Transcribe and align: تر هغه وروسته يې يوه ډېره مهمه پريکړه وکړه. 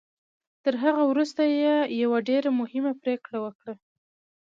تر 0.63 0.73
هغه 0.83 1.03
وروسته 1.11 1.41
يې 1.61 1.75
يوه 2.01 2.19
ډېره 2.29 2.49
مهمه 2.59 2.91
پريکړه 3.01 3.37
وکړه. 3.41 3.73